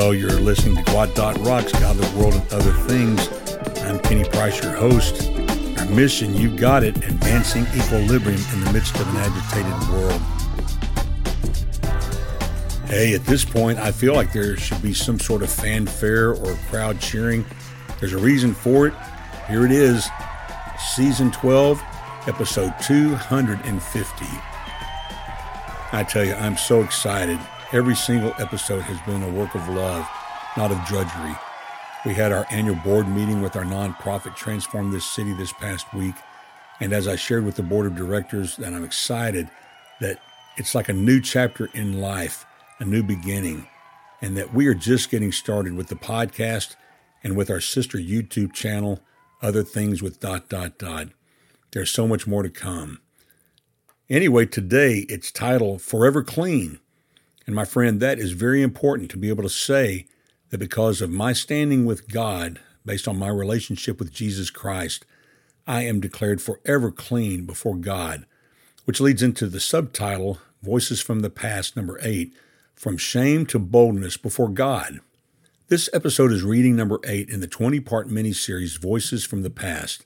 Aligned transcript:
Well, 0.00 0.14
you're 0.14 0.30
listening 0.30 0.76
to 0.76 0.82
Gwot 0.90 1.14
Dot 1.14 1.36
Rocks, 1.40 1.72
God, 1.72 1.94
the 1.94 2.18
World, 2.18 2.32
and 2.32 2.52
Other 2.54 2.72
Things. 2.88 3.28
I'm 3.82 3.98
Kenny 3.98 4.24
Price, 4.24 4.58
your 4.62 4.72
host. 4.72 5.30
Our 5.78 5.84
mission, 5.90 6.34
you 6.34 6.56
got 6.56 6.82
it, 6.82 6.96
advancing 6.96 7.66
equilibrium 7.76 8.40
in 8.54 8.64
the 8.64 8.72
midst 8.72 8.98
of 8.98 9.06
an 9.14 9.16
agitated 9.18 9.88
world. 9.90 10.22
Hey, 12.86 13.12
at 13.12 13.26
this 13.26 13.44
point, 13.44 13.78
I 13.78 13.92
feel 13.92 14.14
like 14.14 14.32
there 14.32 14.56
should 14.56 14.80
be 14.80 14.94
some 14.94 15.20
sort 15.20 15.42
of 15.42 15.50
fanfare 15.50 16.30
or 16.30 16.54
crowd 16.70 16.98
cheering. 16.98 17.44
There's 18.00 18.14
a 18.14 18.18
reason 18.18 18.54
for 18.54 18.86
it. 18.86 18.94
Here 19.48 19.66
it 19.66 19.70
is 19.70 20.08
Season 20.96 21.30
12, 21.30 21.78
Episode 22.26 22.72
250. 22.82 24.24
I 25.92 26.04
tell 26.04 26.24
you, 26.24 26.32
I'm 26.32 26.56
so 26.56 26.80
excited. 26.80 27.38
Every 27.72 27.94
single 27.94 28.34
episode 28.40 28.80
has 28.80 29.00
been 29.02 29.22
a 29.22 29.30
work 29.30 29.54
of 29.54 29.68
love, 29.68 30.04
not 30.56 30.72
of 30.72 30.84
drudgery. 30.86 31.36
We 32.04 32.14
had 32.14 32.32
our 32.32 32.44
annual 32.50 32.74
board 32.74 33.06
meeting 33.06 33.42
with 33.42 33.54
our 33.54 33.62
nonprofit 33.62 34.34
Transform 34.34 34.90
This 34.90 35.04
City 35.04 35.34
this 35.34 35.52
past 35.52 35.86
week. 35.94 36.16
And 36.80 36.92
as 36.92 37.06
I 37.06 37.14
shared 37.14 37.44
with 37.44 37.54
the 37.54 37.62
board 37.62 37.86
of 37.86 37.94
directors, 37.94 38.56
that 38.56 38.74
I'm 38.74 38.82
excited 38.82 39.48
that 40.00 40.20
it's 40.56 40.74
like 40.74 40.88
a 40.88 40.92
new 40.92 41.20
chapter 41.20 41.70
in 41.72 42.00
life, 42.00 42.44
a 42.80 42.84
new 42.84 43.04
beginning, 43.04 43.68
and 44.20 44.36
that 44.36 44.52
we 44.52 44.66
are 44.66 44.74
just 44.74 45.08
getting 45.08 45.30
started 45.30 45.74
with 45.74 45.86
the 45.86 45.94
podcast 45.94 46.74
and 47.22 47.36
with 47.36 47.50
our 47.50 47.60
sister 47.60 47.98
YouTube 47.98 48.52
channel, 48.52 48.98
Other 49.42 49.62
Things 49.62 50.02
with 50.02 50.18
dot 50.18 50.48
dot 50.48 50.76
dot. 50.76 51.10
There's 51.70 51.92
so 51.92 52.08
much 52.08 52.26
more 52.26 52.42
to 52.42 52.50
come. 52.50 53.00
Anyway, 54.08 54.46
today 54.46 55.06
it's 55.08 55.30
titled 55.30 55.82
Forever 55.82 56.24
Clean. 56.24 56.80
And 57.46 57.54
my 57.54 57.64
friend, 57.64 58.00
that 58.00 58.18
is 58.18 58.32
very 58.32 58.62
important 58.62 59.10
to 59.10 59.16
be 59.16 59.28
able 59.28 59.42
to 59.42 59.48
say 59.48 60.06
that 60.50 60.58
because 60.58 61.00
of 61.00 61.10
my 61.10 61.32
standing 61.32 61.84
with 61.84 62.08
God, 62.08 62.60
based 62.84 63.08
on 63.08 63.18
my 63.18 63.28
relationship 63.28 63.98
with 63.98 64.12
Jesus 64.12 64.50
Christ, 64.50 65.04
I 65.66 65.82
am 65.82 66.00
declared 66.00 66.42
forever 66.42 66.90
clean 66.90 67.46
before 67.46 67.76
God, 67.76 68.26
which 68.84 69.00
leads 69.00 69.22
into 69.22 69.46
the 69.46 69.60
subtitle 69.60 70.38
Voices 70.62 71.00
from 71.00 71.20
the 71.20 71.30
Past, 71.30 71.76
number 71.76 71.98
eight 72.02 72.32
From 72.74 72.96
Shame 72.98 73.46
to 73.46 73.58
Boldness 73.58 74.16
Before 74.16 74.48
God. 74.48 75.00
This 75.68 75.88
episode 75.92 76.32
is 76.32 76.42
reading 76.42 76.74
number 76.74 76.98
eight 77.04 77.30
in 77.30 77.40
the 77.40 77.46
20 77.46 77.80
part 77.80 78.10
mini-series 78.10 78.76
Voices 78.76 79.24
from 79.24 79.42
the 79.42 79.50
Past. 79.50 80.04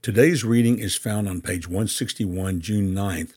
Today's 0.00 0.44
reading 0.44 0.78
is 0.78 0.96
found 0.96 1.28
on 1.28 1.42
page 1.42 1.68
161, 1.68 2.60
June 2.60 2.94
9th, 2.94 3.34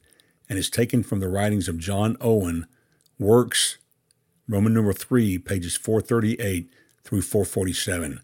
and 0.49 0.57
is 0.57 0.69
taken 0.69 1.03
from 1.03 1.19
the 1.19 1.27
writings 1.27 1.67
of 1.67 1.77
John 1.77 2.17
Owen, 2.22 2.67
Works, 3.19 3.79
Roman 4.47 4.75
number 4.75 4.93
3, 4.93 5.39
pages 5.39 5.75
438 5.75 6.69
through 7.03 7.23
447. 7.23 8.21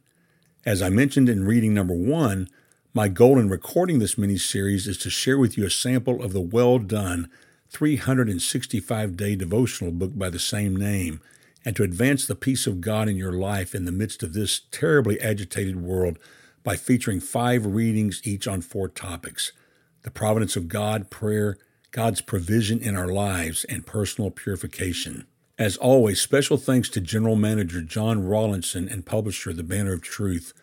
As 0.68 0.84
I 0.84 0.90
mentioned 0.90 1.30
in 1.30 1.48
reading 1.48 1.74
number 1.74 1.96
1, 1.96 2.48
my 2.94 3.08
goal 3.08 3.40
in 3.40 3.50
recording 3.50 3.98
this 3.98 4.20
mini 4.20 4.38
series 4.38 4.86
is 4.86 5.00
to 5.00 5.10
share 5.10 5.40
with 5.40 5.58
you 5.58 5.66
a 5.66 5.72
sample 5.72 6.22
of 6.22 6.32
the 6.32 6.42
well 6.42 6.78
done 6.78 7.28
365 7.70 9.18
day 9.18 9.36
devotional 9.36 9.92
book 9.92 10.12
by 10.16 10.30
the 10.30 10.38
same 10.38 10.76
name 10.76 11.20
and 11.66 11.76
to 11.76 11.82
advance 11.82 12.28
the 12.28 12.36
peace 12.36 12.68
of 12.68 12.80
God 12.80 13.10
in 13.10 13.18
your 13.18 13.34
life 13.34 13.74
in 13.74 13.86
the 13.86 13.92
midst 13.92 14.22
of 14.22 14.34
this 14.34 14.62
terribly 14.70 15.20
agitated 15.20 15.82
world 15.82 16.20
by 16.64 16.76
featuring 16.76 17.20
five 17.20 17.66
readings 17.66 18.22
each 18.24 18.48
on 18.48 18.62
four 18.62 18.88
topics 18.90 19.54
the 20.04 20.12
providence 20.12 20.56
of 20.56 20.68
God, 20.68 21.10
prayer, 21.10 21.58
God's 21.94 22.22
provision 22.22 22.82
in 22.82 22.98
our 22.98 23.08
lives, 23.08 23.66
and 23.66 23.86
personal 23.86 24.32
purification. 24.32 25.28
As 25.60 25.78
always, 25.78 26.20
special 26.20 26.58
thanks 26.58 26.90
to 26.90 27.00
General 27.00 27.36
Manager 27.36 27.84
John 27.84 28.26
Rawlinson 28.26 28.90
and 28.90 29.06
publisher 29.06 29.54
The 29.54 29.62
Banner 29.62 29.94
of 29.94 30.02
Truth 30.02 30.54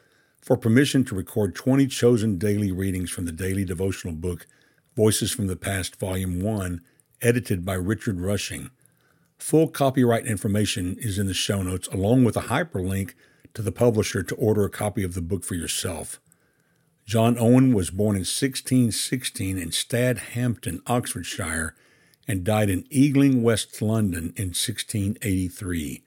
for 0.42 0.56
permission 0.56 1.04
to 1.04 1.14
record 1.14 1.54
20 1.54 1.86
chosen 1.86 2.36
daily 2.36 2.72
readings 2.72 3.10
from 3.10 3.26
the 3.26 3.32
daily 3.32 3.64
devotional 3.64 4.12
book 4.12 4.48
Voices 4.96 5.30
from 5.30 5.46
the 5.46 5.54
Past, 5.54 6.00
Volume 6.00 6.40
1, 6.40 6.80
edited 7.22 7.64
by 7.64 7.74
Richard 7.74 8.20
Rushing. 8.20 8.70
Full 9.38 9.68
copyright 9.68 10.26
information 10.26 10.96
is 10.98 11.16
in 11.16 11.28
the 11.28 11.32
show 11.32 11.62
notes, 11.62 11.86
along 11.92 12.24
with 12.24 12.36
a 12.36 12.48
hyperlink 12.50 13.14
to 13.54 13.62
the 13.62 13.70
publisher 13.70 14.24
to 14.24 14.34
order 14.34 14.64
a 14.64 14.70
copy 14.70 15.04
of 15.04 15.14
the 15.14 15.22
book 15.22 15.44
for 15.44 15.54
yourself. 15.54 16.18
John 17.10 17.36
Owen 17.40 17.74
was 17.74 17.90
born 17.90 18.14
in 18.14 18.20
1616 18.20 19.58
in 19.58 19.72
Stadhampton, 19.72 20.80
Oxfordshire, 20.86 21.74
and 22.28 22.44
died 22.44 22.70
in 22.70 22.86
Ealing, 22.94 23.42
West 23.42 23.82
London 23.82 24.32
in 24.36 24.50
1683. 24.54 26.04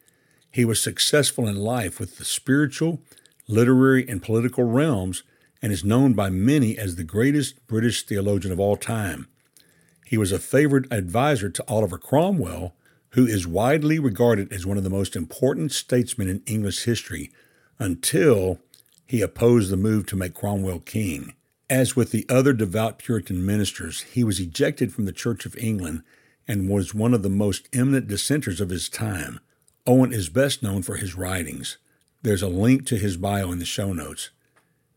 He 0.49 0.63
was 0.63 0.81
successful 0.81 1.45
in 1.45 1.57
life 1.57 1.99
with 1.99 2.17
the 2.17 2.23
spiritual, 2.23 3.01
literary, 3.49 4.07
and 4.07 4.23
political 4.23 4.63
realms 4.63 5.23
and 5.61 5.73
is 5.73 5.83
known 5.83 6.13
by 6.13 6.29
many 6.29 6.77
as 6.77 6.95
the 6.95 7.03
greatest 7.03 7.67
British 7.67 8.03
theologian 8.03 8.53
of 8.53 8.59
all 8.61 8.77
time. 8.77 9.27
He 10.05 10.17
was 10.17 10.31
a 10.31 10.39
favored 10.39 10.87
advisor 10.89 11.49
to 11.49 11.65
Oliver 11.67 11.97
Cromwell, 11.97 12.75
who 13.09 13.27
is 13.27 13.45
widely 13.45 13.99
regarded 13.99 14.53
as 14.53 14.65
one 14.65 14.77
of 14.77 14.85
the 14.85 14.89
most 14.89 15.17
important 15.17 15.73
statesmen 15.73 16.29
in 16.29 16.43
English 16.45 16.85
history 16.85 17.29
until 17.77 18.59
he 19.05 19.21
opposed 19.21 19.69
the 19.69 19.77
move 19.77 20.05
to 20.07 20.15
make 20.15 20.33
Cromwell 20.33 20.79
king. 20.79 21.33
As 21.69 21.95
with 21.95 22.11
the 22.11 22.25
other 22.29 22.53
devout 22.53 22.99
Puritan 22.99 23.45
ministers, 23.45 24.01
he 24.01 24.23
was 24.23 24.39
ejected 24.39 24.93
from 24.93 25.05
the 25.05 25.11
Church 25.11 25.45
of 25.45 25.57
England 25.57 26.03
and 26.47 26.69
was 26.69 26.93
one 26.93 27.13
of 27.13 27.23
the 27.23 27.29
most 27.29 27.69
eminent 27.73 28.07
dissenters 28.07 28.59
of 28.59 28.69
his 28.69 28.89
time. 28.89 29.39
Owen 29.85 30.13
is 30.13 30.29
best 30.29 30.61
known 30.61 30.81
for 30.81 30.95
his 30.95 31.15
writings. 31.15 31.77
There's 32.21 32.41
a 32.41 32.47
link 32.47 32.85
to 32.87 32.97
his 32.97 33.17
bio 33.17 33.51
in 33.51 33.59
the 33.59 33.65
show 33.65 33.91
notes. 33.93 34.29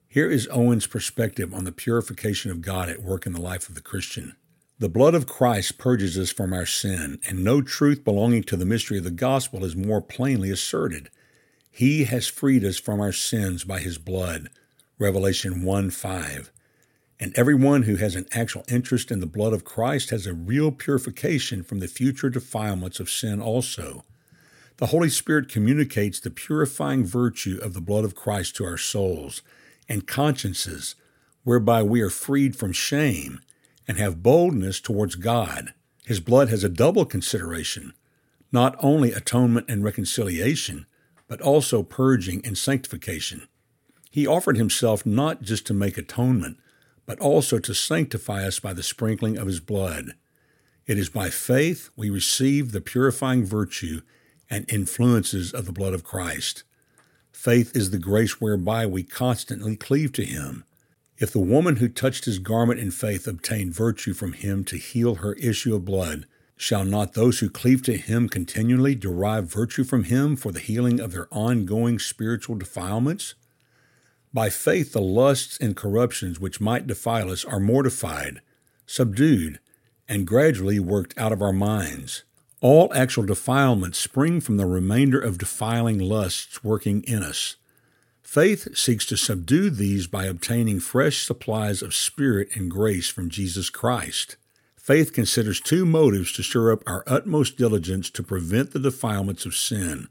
Here 0.09 0.31
is 0.31 0.49
Owen's 0.50 0.87
perspective 0.87 1.53
on 1.53 1.65
the 1.65 1.72
purification 1.72 2.50
of 2.50 2.62
God 2.62 2.89
at 2.89 3.03
work 3.03 3.27
in 3.27 3.33
the 3.33 3.41
life 3.41 3.69
of 3.69 3.75
the 3.75 3.81
Christian. 3.81 4.37
The 4.78 4.89
blood 4.89 5.15
of 5.15 5.27
Christ 5.27 5.78
purges 5.78 6.19
us 6.19 6.31
from 6.31 6.53
our 6.53 6.66
sin, 6.66 7.19
and 7.27 7.43
no 7.43 7.62
truth 7.62 8.05
belonging 8.05 8.43
to 8.45 8.56
the 8.56 8.66
mystery 8.66 8.99
of 8.99 9.05
the 9.05 9.11
gospel 9.11 9.65
is 9.65 9.75
more 9.75 10.00
plainly 10.00 10.50
asserted. 10.50 11.11
He 11.76 12.04
has 12.04 12.26
freed 12.26 12.64
us 12.64 12.78
from 12.78 13.03
our 13.03 13.12
sins 13.12 13.62
by 13.62 13.81
his 13.81 13.98
blood. 13.98 14.48
Revelation 14.98 15.62
1 15.62 15.91
5. 15.91 16.50
And 17.20 17.37
everyone 17.37 17.82
who 17.82 17.97
has 17.97 18.14
an 18.14 18.25
actual 18.32 18.64
interest 18.66 19.10
in 19.10 19.20
the 19.20 19.26
blood 19.26 19.53
of 19.53 19.66
Christ 19.66 20.09
has 20.09 20.26
a 20.26 20.32
real 20.32 20.72
purification 20.72 21.62
from 21.62 21.81
the 21.81 21.86
future 21.86 22.31
defilements 22.31 22.98
of 22.98 23.10
sin 23.10 23.42
also. 23.42 24.06
The 24.78 24.86
Holy 24.86 25.10
Spirit 25.10 25.50
communicates 25.50 26.19
the 26.19 26.31
purifying 26.31 27.04
virtue 27.04 27.59
of 27.62 27.75
the 27.75 27.82
blood 27.82 28.06
of 28.06 28.15
Christ 28.15 28.56
to 28.56 28.65
our 28.65 28.78
souls 28.78 29.42
and 29.86 30.09
consciences, 30.09 30.94
whereby 31.44 31.82
we 31.82 32.00
are 32.00 32.09
freed 32.09 32.56
from 32.56 32.72
shame 32.72 33.41
and 33.86 33.98
have 33.98 34.22
boldness 34.22 34.81
towards 34.81 35.16
God. 35.16 35.75
His 36.06 36.20
blood 36.20 36.48
has 36.48 36.65
a 36.65 36.70
double 36.70 37.04
consideration 37.04 37.92
not 38.50 38.76
only 38.78 39.12
atonement 39.12 39.69
and 39.69 39.84
reconciliation, 39.84 40.86
but 41.28 41.41
also 41.41 41.82
purging 41.82 42.41
and 42.44 42.56
sanctification. 42.56 43.48
He 44.10 44.26
offered 44.26 44.56
himself 44.56 45.04
not 45.04 45.42
just 45.42 45.66
to 45.66 45.75
make 45.75 45.98
atonement, 45.98 46.59
but 47.04 47.19
also 47.20 47.59
to 47.59 47.75
sanctify 47.75 48.47
us 48.47 48.60
by 48.60 48.72
the 48.72 48.82
sprinkling 48.82 49.36
of 49.36 49.47
his 49.47 49.60
blood. 49.60 50.12
It 50.86 50.98
is 50.98 51.09
by 51.09 51.31
faith 51.31 51.91
we 51.97 52.10
receive 52.10 52.72
the 52.72 52.81
purifying 52.81 53.44
virtue 53.44 54.03
and 54.48 54.70
influences 54.72 55.53
of 55.53 55.66
the 55.66 55.72
blood 55.72 55.94
of 55.94 56.04
Christ. 56.04 56.62
Faith 57.33 57.77
is 57.77 57.91
the 57.91 57.98
grace 57.98 58.41
whereby 58.41 58.86
we 58.86 59.03
constantly 59.03 59.77
cleave 59.77 60.12
to 60.12 60.24
him. 60.24 60.65
If 61.18 61.33
the 61.33 61.41
woman 61.41 61.77
who 61.77 61.89
touched 61.89 62.24
his 62.24 62.39
garment 62.39 62.78
in 62.78 62.91
faith 62.91 63.27
obtained 63.27 63.74
virtue 63.74 64.15
from 64.15 64.33
him 64.33 64.65
to 64.65 64.77
heal 64.77 65.16
her 65.16 65.34
issue 65.34 65.74
of 65.74 65.84
blood, 65.84 66.27
shall 66.56 66.84
not 66.84 67.14
those 67.14 67.41
who 67.41 67.50
cleave 67.50 67.82
to 67.82 67.97
him 67.97 68.28
continually 68.28 68.94
derive 68.94 69.47
virtue 69.47 69.84
from 69.84 70.04
him 70.04 70.36
for 70.36 70.53
the 70.53 70.60
healing 70.60 71.00
of 71.00 71.12
their 71.12 71.28
ongoing 71.30 71.98
spiritual 71.98 72.56
defilements? 72.56 73.34
By 74.32 74.50
faith, 74.50 74.92
the 74.92 75.00
lusts 75.00 75.58
and 75.58 75.76
corruptions 75.76 76.41
which 76.41 76.60
might 76.60 76.86
defile 76.86 77.30
us 77.30 77.44
are 77.44 77.60
mortified, 77.60 78.41
subdued, 78.86 79.60
and 80.08 80.26
gradually 80.26 80.78
worked 80.78 81.16
out 81.18 81.32
of 81.32 81.42
our 81.42 81.53
minds. 81.53 82.24
All 82.60 82.92
actual 82.94 83.24
defilements 83.24 83.98
spring 83.98 84.41
from 84.41 84.56
the 84.56 84.66
remainder 84.66 85.20
of 85.20 85.38
defiling 85.38 85.98
lusts 85.98 86.64
working 86.64 87.03
in 87.04 87.22
us. 87.22 87.56
Faith 88.22 88.76
seeks 88.76 89.06
to 89.06 89.16
subdue 89.16 89.70
these 89.70 90.06
by 90.06 90.24
obtaining 90.24 90.80
fresh 90.80 91.24
supplies 91.24 91.80
of 91.80 91.94
spirit 91.94 92.48
and 92.54 92.70
grace 92.70 93.08
from 93.08 93.30
Jesus 93.30 93.70
Christ. 93.70 94.36
Faith 94.86 95.12
considers 95.12 95.60
two 95.60 95.84
motives 95.84 96.30
to 96.30 96.44
stir 96.44 96.71
up 96.71 96.80
our 96.86 97.03
utmost 97.09 97.56
diligence 97.56 98.09
to 98.09 98.22
prevent 98.22 98.71
the 98.71 98.78
defilements 98.78 99.44
of 99.44 99.53
sin. 99.53 100.06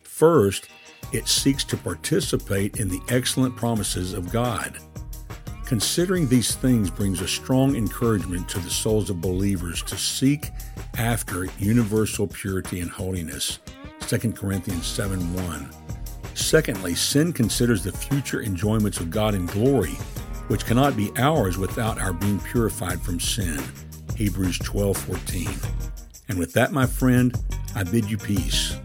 First, 0.00 0.68
it 1.12 1.26
seeks 1.26 1.64
to 1.64 1.76
participate 1.76 2.78
in 2.78 2.86
the 2.86 3.00
excellent 3.08 3.56
promises 3.56 4.12
of 4.12 4.30
God. 4.30 4.78
Considering 5.66 6.28
these 6.28 6.54
things 6.54 6.88
brings 6.88 7.20
a 7.20 7.26
strong 7.26 7.74
encouragement 7.74 8.48
to 8.50 8.60
the 8.60 8.70
souls 8.70 9.10
of 9.10 9.20
believers 9.20 9.82
to 9.82 9.98
seek 9.98 10.50
after 10.98 11.46
universal 11.58 12.28
purity 12.28 12.78
and 12.78 12.92
holiness. 12.92 13.58
2 14.02 14.34
Corinthians 14.34 14.86
7 14.86 15.34
1. 15.34 15.68
Secondly, 16.34 16.94
sin 16.94 17.32
considers 17.32 17.82
the 17.82 17.90
future 17.90 18.40
enjoyments 18.40 19.00
of 19.00 19.10
God 19.10 19.34
in 19.34 19.46
glory, 19.46 19.98
which 20.46 20.64
cannot 20.64 20.96
be 20.96 21.10
ours 21.16 21.58
without 21.58 22.00
our 22.00 22.12
being 22.12 22.38
purified 22.38 23.00
from 23.02 23.18
sin. 23.18 23.60
Hebrews 24.16 24.58
12 24.58 24.96
14. 24.96 25.48
And 26.28 26.38
with 26.38 26.52
that, 26.54 26.72
my 26.72 26.86
friend, 26.86 27.36
I 27.74 27.84
bid 27.84 28.10
you 28.10 28.18
peace. 28.18 28.76